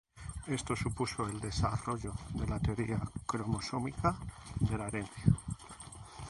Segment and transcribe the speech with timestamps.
[0.47, 4.17] Esto supuso el desarrollo de la teoría cromosómica
[4.59, 5.37] de la herencia.